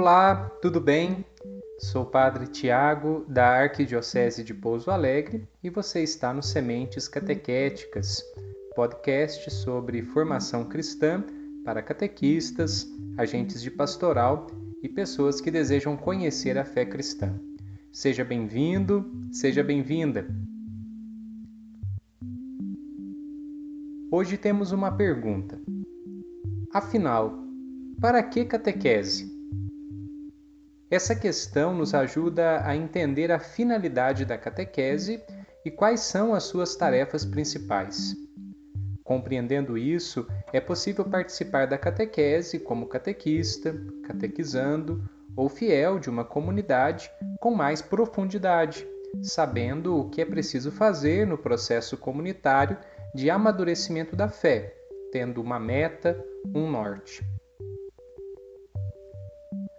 [0.00, 1.24] Olá, tudo bem?
[1.80, 8.22] Sou o Padre Tiago, da Arquidiocese de Pouso Alegre, e você está no Sementes Catequéticas,
[8.76, 11.24] podcast sobre formação cristã
[11.64, 14.46] para catequistas, agentes de pastoral
[14.80, 17.34] e pessoas que desejam conhecer a fé cristã.
[17.90, 20.28] Seja bem-vindo, seja bem-vinda.
[24.12, 25.60] Hoje temos uma pergunta.
[26.72, 27.36] Afinal,
[28.00, 29.37] para que catequese?
[30.90, 35.22] Essa questão nos ajuda a entender a finalidade da catequese
[35.62, 38.16] e quais são as suas tarefas principais.
[39.04, 43.74] Compreendendo isso, é possível participar da catequese como catequista,
[44.04, 45.02] catequizando
[45.36, 48.86] ou fiel de uma comunidade com mais profundidade,
[49.22, 52.78] sabendo o que é preciso fazer no processo comunitário
[53.14, 54.74] de amadurecimento da fé,
[55.12, 56.18] tendo uma meta,
[56.54, 57.22] um norte.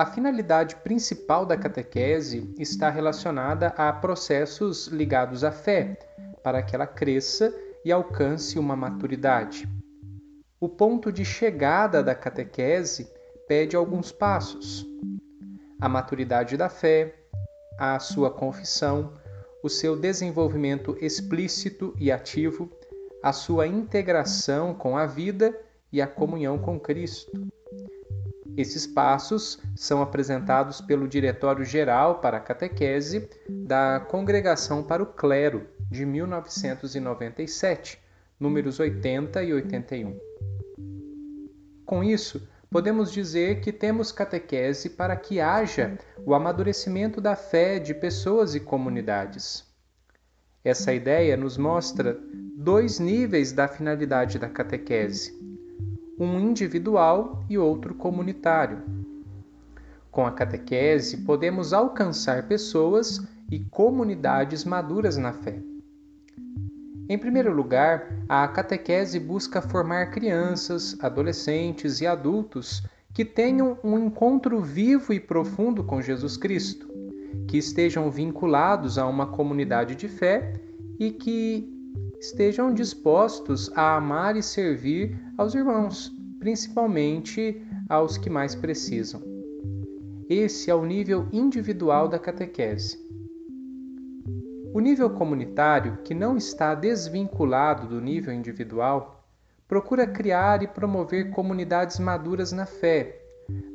[0.00, 5.98] A finalidade principal da catequese está relacionada a processos ligados à fé,
[6.42, 9.68] para que ela cresça e alcance uma maturidade.
[10.58, 13.10] O ponto de chegada da catequese
[13.46, 14.86] pede alguns passos:
[15.78, 17.14] a maturidade da fé,
[17.78, 19.12] a sua confissão,
[19.62, 22.72] o seu desenvolvimento explícito e ativo,
[23.22, 25.54] a sua integração com a vida
[25.92, 27.50] e a comunhão com Cristo.
[28.60, 35.66] Esses passos são apresentados pelo Diretório Geral para a Catequese da Congregação para o Clero,
[35.90, 37.98] de 1997,
[38.38, 40.20] números 80 e 81.
[41.86, 47.94] Com isso, podemos dizer que temos catequese para que haja o amadurecimento da fé de
[47.94, 49.64] pessoas e comunidades.
[50.62, 52.20] Essa ideia nos mostra
[52.54, 55.49] dois níveis da finalidade da catequese:
[56.20, 58.82] um individual e outro comunitário.
[60.10, 65.58] Com a catequese, podemos alcançar pessoas e comunidades maduras na fé.
[67.08, 72.82] Em primeiro lugar, a catequese busca formar crianças, adolescentes e adultos
[73.14, 76.88] que tenham um encontro vivo e profundo com Jesus Cristo,
[77.48, 80.52] que estejam vinculados a uma comunidade de fé
[80.98, 81.79] e que
[82.20, 89.22] estejam dispostos a amar e servir aos irmãos, principalmente aos que mais precisam.
[90.28, 92.98] Esse é o nível individual da catequese.
[94.72, 99.24] O nível comunitário, que não está desvinculado do nível individual,
[99.66, 103.20] procura criar e promover comunidades maduras na fé,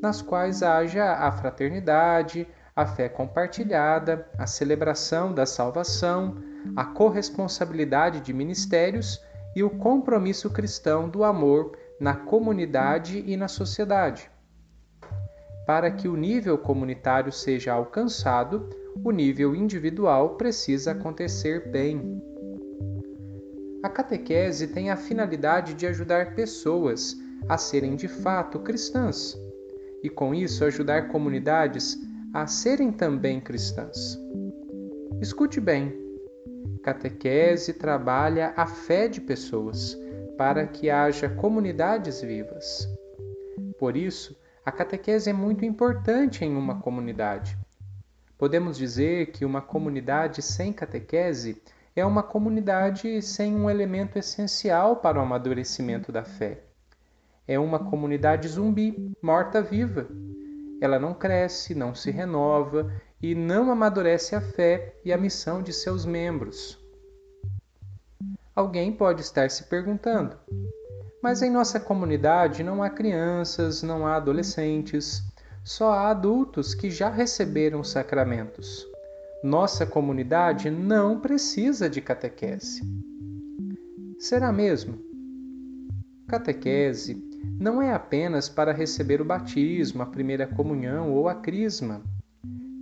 [0.00, 2.46] nas quais haja a fraternidade,
[2.76, 6.36] a fé compartilhada, a celebração da salvação,
[6.74, 9.22] a corresponsabilidade de ministérios
[9.54, 14.28] e o compromisso cristão do amor na comunidade e na sociedade.
[15.66, 18.68] Para que o nível comunitário seja alcançado,
[19.04, 22.20] o nível individual precisa acontecer bem.
[23.82, 27.16] A catequese tem a finalidade de ajudar pessoas
[27.48, 29.36] a serem de fato cristãs
[30.02, 31.98] e, com isso, ajudar comunidades
[32.34, 34.18] a serem também cristãs.
[35.20, 35.94] Escute bem:
[36.82, 39.96] catequese trabalha a fé de pessoas
[40.36, 42.88] para que haja comunidades vivas.
[43.78, 44.36] Por isso,
[44.66, 47.56] a catequese é muito importante em uma comunidade.
[48.36, 51.62] Podemos dizer que uma comunidade sem catequese
[51.94, 56.64] é uma comunidade sem um elemento essencial para o amadurecimento da fé.
[57.46, 60.08] É uma comunidade zumbi, morta-viva.
[60.80, 62.92] Ela não cresce, não se renova
[63.22, 66.78] e não amadurece a fé e a missão de seus membros.
[68.54, 70.36] Alguém pode estar se perguntando:
[71.22, 75.22] mas em nossa comunidade não há crianças, não há adolescentes,
[75.64, 78.86] só há adultos que já receberam sacramentos.
[79.42, 82.82] Nossa comunidade não precisa de catequese.
[84.18, 84.98] Será mesmo?
[86.28, 92.02] Catequese não é apenas para receber o batismo, a primeira comunhão ou a crisma.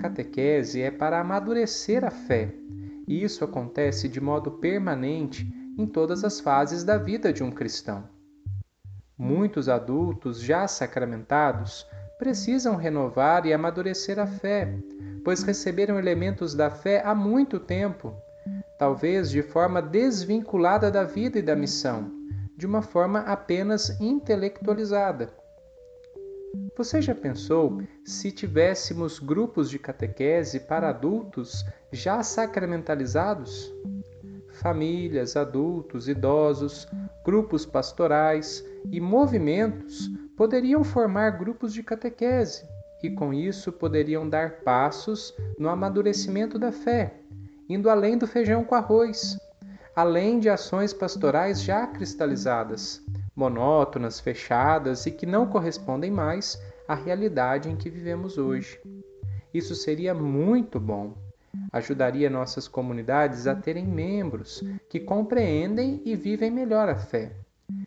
[0.00, 2.54] Catequese é para amadurecer a fé,
[3.06, 5.46] e isso acontece de modo permanente
[5.78, 8.04] em todas as fases da vida de um cristão.
[9.16, 11.86] Muitos adultos já sacramentados
[12.18, 14.74] precisam renovar e amadurecer a fé,
[15.24, 18.14] pois receberam elementos da fé há muito tempo,
[18.78, 22.10] talvez de forma desvinculada da vida e da missão,
[22.62, 25.34] de uma forma apenas intelectualizada.
[26.76, 33.74] Você já pensou se tivéssemos grupos de catequese para adultos já sacramentalizados?
[34.52, 36.86] famílias, adultos, idosos,
[37.24, 42.64] grupos pastorais e movimentos poderiam formar grupos de catequese
[43.02, 47.14] e com isso poderiam dar passos no amadurecimento da fé,
[47.68, 49.36] indo além do feijão com arroz,
[49.94, 53.02] além de ações pastorais já cristalizadas,
[53.34, 58.80] monótonas, fechadas e que não correspondem mais à realidade em que vivemos hoje.
[59.52, 61.14] Isso seria muito bom.
[61.70, 67.32] Ajudaria nossas comunidades a terem membros que compreendem e vivem melhor a fé.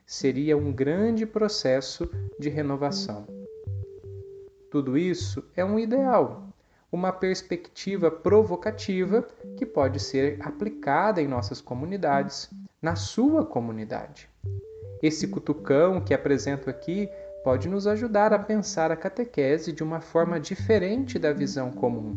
[0.05, 2.09] Seria um grande processo
[2.39, 3.27] de renovação.
[4.69, 6.44] Tudo isso é um ideal,
[6.95, 9.27] uma perspectiva provocativa
[9.57, 12.49] que pode ser aplicada em nossas comunidades,
[12.81, 14.29] na sua comunidade.
[15.03, 17.09] Esse cutucão que apresento aqui
[17.43, 22.15] pode nos ajudar a pensar a catequese de uma forma diferente da visão comum.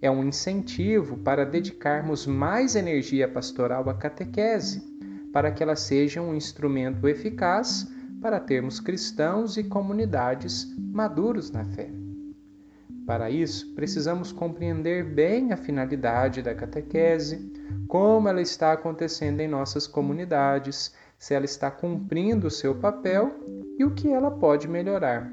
[0.00, 4.80] É um incentivo para dedicarmos mais energia pastoral à catequese,
[5.32, 7.88] para que ela seja um instrumento eficaz
[8.22, 12.05] para termos cristãos e comunidades maduros na fé.
[13.06, 17.52] Para isso, precisamos compreender bem a finalidade da catequese,
[17.86, 23.32] como ela está acontecendo em nossas comunidades, se ela está cumprindo o seu papel
[23.78, 25.32] e o que ela pode melhorar.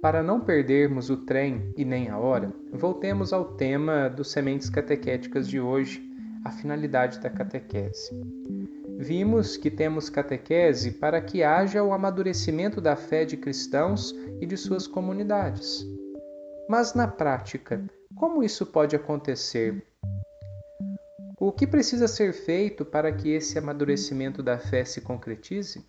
[0.00, 5.46] Para não perdermos o trem e nem a hora, voltemos ao tema dos sementes catequéticas
[5.46, 6.02] de hoje,
[6.44, 8.10] a finalidade da catequese.
[8.98, 14.56] Vimos que temos catequese para que haja o amadurecimento da fé de cristãos e de
[14.56, 15.86] suas comunidades.
[16.68, 17.84] Mas na prática,
[18.14, 19.86] como isso pode acontecer?
[21.38, 25.84] O que precisa ser feito para que esse amadurecimento da fé se concretize?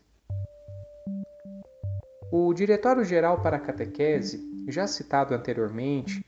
[2.31, 6.25] O Diretório-Geral para a Catequese, já citado anteriormente,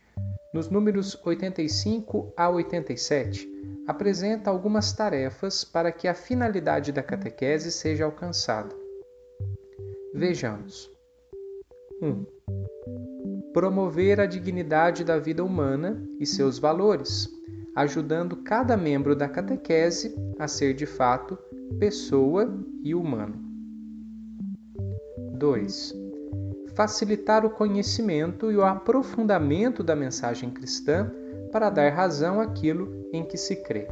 [0.54, 3.48] nos números 85 a 87,
[3.88, 8.76] apresenta algumas tarefas para que a finalidade da catequese seja alcançada.
[10.14, 10.92] Vejamos.
[12.02, 12.08] 1.
[12.08, 12.26] Um,
[13.54, 17.30] promover a dignidade da vida humana e seus valores,
[17.76, 21.38] ajudando cada membro da catequese a ser de fato
[21.80, 22.54] pessoa
[22.84, 23.36] e humano.
[25.34, 25.94] 2.
[26.76, 31.12] Facilitar o conhecimento e o aprofundamento da mensagem cristã
[31.52, 33.88] para dar razão àquilo em que se crê.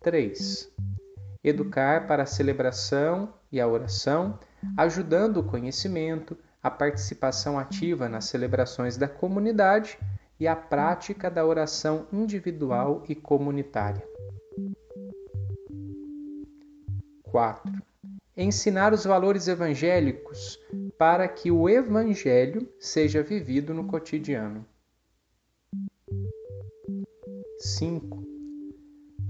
[0.00, 0.70] 3.
[1.42, 4.38] Educar para a celebração e a oração,
[4.76, 9.98] ajudando o conhecimento, a participação ativa nas celebrações da comunidade
[10.38, 14.06] e a prática da oração individual e comunitária.
[17.22, 17.88] 4
[18.38, 20.60] ensinar os valores evangélicos
[20.96, 24.64] para que o evangelho seja vivido no cotidiano.
[27.58, 28.24] 5.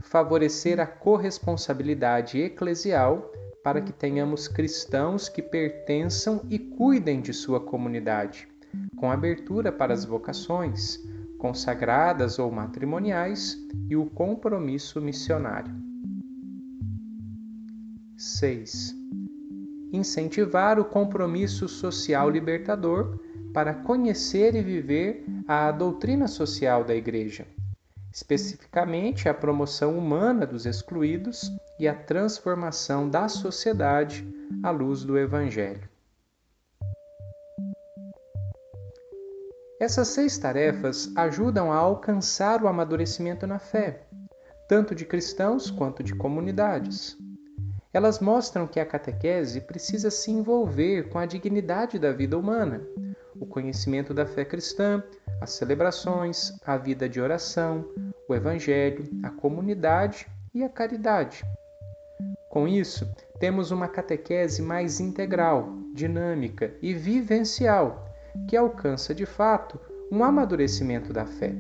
[0.03, 3.33] Favorecer a corresponsabilidade eclesial
[3.69, 8.49] para que tenhamos cristãos que pertençam e cuidem de sua comunidade,
[8.97, 10.99] com abertura para as vocações,
[11.37, 13.59] consagradas ou matrimoniais,
[13.91, 15.71] e o compromisso missionário.
[18.17, 18.97] 6
[19.93, 23.19] incentivar o compromisso social libertador
[23.53, 27.47] para conhecer e viver a doutrina social da Igreja,
[28.13, 34.27] especificamente a promoção humana dos excluídos e a transformação da sociedade
[34.63, 35.89] à luz do Evangelho.
[39.81, 44.09] Essas seis tarefas ajudam a alcançar o amadurecimento na fé,
[44.69, 47.17] tanto de cristãos quanto de comunidades.
[47.93, 52.83] Elas mostram que a catequese precisa se envolver com a dignidade da vida humana,
[53.39, 55.03] o conhecimento da fé cristã,
[55.41, 57.85] as celebrações, a vida de oração,
[58.29, 61.45] o evangelho, a comunidade e a caridade.
[62.51, 63.07] Com isso,
[63.39, 68.09] temos uma catequese mais integral, dinâmica e vivencial,
[68.49, 69.79] que alcança de fato
[70.11, 71.55] um amadurecimento da fé.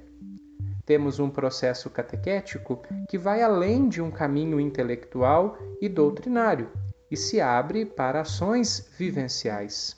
[0.84, 6.70] Temos um processo catequético que vai além de um caminho intelectual e doutrinário
[7.10, 9.96] e se abre para ações vivenciais.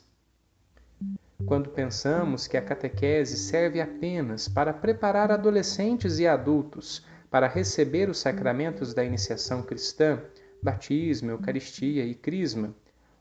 [1.45, 8.19] Quando pensamos que a catequese serve apenas para preparar adolescentes e adultos para receber os
[8.19, 10.21] sacramentos da iniciação cristã,
[10.61, 12.73] batismo, eucaristia e crisma,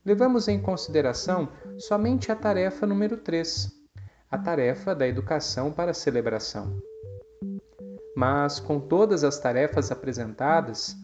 [0.04, 1.48] levamos em consideração
[1.78, 3.70] somente a tarefa número 3,
[4.30, 6.80] a tarefa da educação para a celebração.
[8.16, 10.96] Mas, com todas as tarefas apresentadas,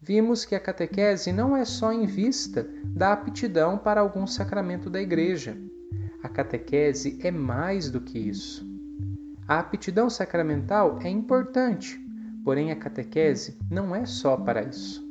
[0.00, 5.00] vimos que a catequese não é só em vista da aptidão para algum sacramento da
[5.00, 5.56] Igreja.
[6.22, 8.68] A catequese é mais do que isso.
[9.48, 11.98] A aptidão sacramental é importante,
[12.44, 15.02] porém a catequese não é só para isso.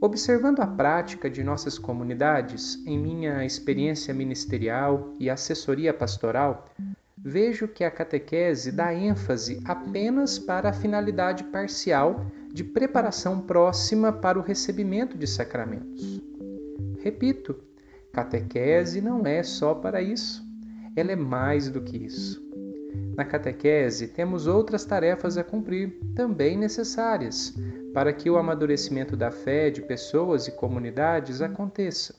[0.00, 6.68] Observando a prática de nossas comunidades, em minha experiência ministerial e assessoria pastoral,
[7.16, 14.38] vejo que a catequese dá ênfase apenas para a finalidade parcial de preparação próxima para
[14.38, 16.20] o recebimento de sacramentos.
[17.00, 17.67] Repito,
[18.18, 20.44] catequese não é só para isso,
[20.96, 22.42] ela é mais do que isso.
[23.16, 27.54] Na catequese, temos outras tarefas a cumprir, também necessárias,
[27.94, 32.16] para que o amadurecimento da fé de pessoas e comunidades aconteça.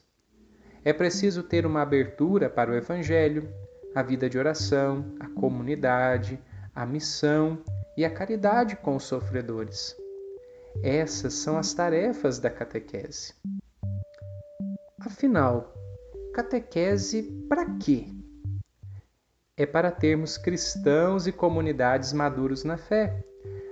[0.86, 3.50] É preciso ter uma abertura para o Evangelho,
[3.94, 6.39] a vida de oração, a comunidade,
[6.74, 7.62] a missão
[7.98, 9.98] e a caridade com os sofredores.
[10.82, 13.34] Essas são as tarefas da catequese.
[15.01, 15.74] Afinal,
[16.39, 18.05] catequese para quê?
[19.58, 23.25] É para termos cristãos e comunidades maduros na fé,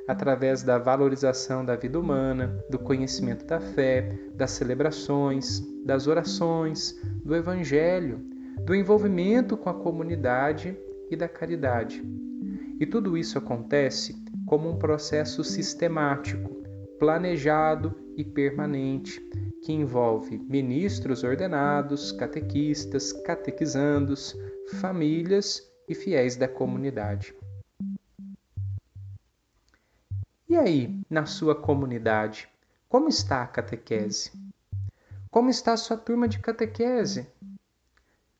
[0.06, 6.94] através da valorização da vida humana, do conhecimento da fé, das celebrações, das orações,
[7.24, 8.20] do evangelho,
[8.66, 10.78] do envolvimento com a comunidade
[11.10, 12.04] e da caridade.
[12.82, 14.14] E tudo isso acontece
[14.46, 16.64] como um processo sistemático,
[17.00, 19.22] planejado e permanente,
[19.64, 24.36] que envolve ministros ordenados, catequistas, catequizandos,
[24.80, 27.34] famílias e fiéis da comunidade.
[30.50, 32.48] E aí, na sua comunidade,
[32.88, 34.32] como está a catequese?
[35.30, 37.28] Como está a sua turma de catequese?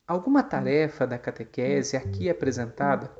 [0.07, 3.12] Alguma tarefa da catequese aqui apresentada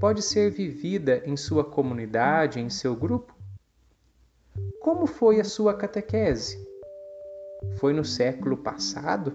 [0.00, 3.32] pode ser vivida em sua comunidade, em seu grupo?
[4.80, 6.61] Como foi a sua catequese?
[7.78, 9.32] Foi no século passado?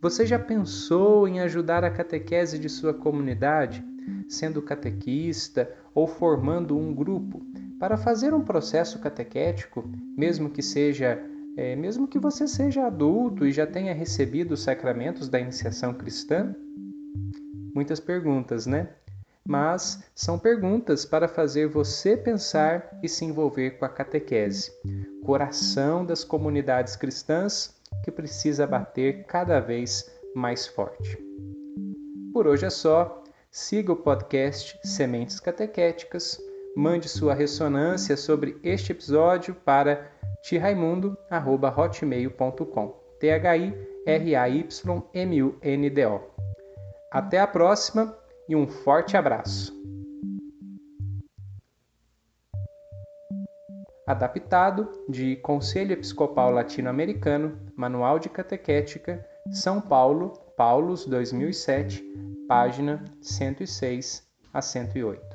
[0.00, 3.84] Você já pensou em ajudar a catequese de sua comunidade,
[4.28, 7.44] sendo catequista ou formando um grupo,
[7.78, 9.84] para fazer um processo catequético,
[10.16, 11.22] mesmo que seja
[11.56, 16.54] é, mesmo que você seja adulto e já tenha recebido os sacramentos da iniciação cristã?
[17.72, 18.88] Muitas perguntas, né?
[19.46, 24.72] Mas são perguntas para fazer você pensar e se envolver com a catequese,
[25.24, 31.18] coração das comunidades cristãs que precisa bater cada vez mais forte.
[32.32, 33.22] Por hoje é só.
[33.50, 36.40] Siga o podcast Sementes Catequéticas,
[36.76, 40.10] mande sua ressonância sobre este episódio para
[40.42, 43.80] tiraimundo.hotmail.com T-H-I-R-A-Y-M-U-N-D-O
[47.12, 49.93] Até a próxima e um forte abraço!
[54.06, 62.04] Adaptado de Conselho Episcopal Latino-Americano, Manual de Catequética, São Paulo, Paulos 2007,
[62.46, 65.33] página 106 a 108.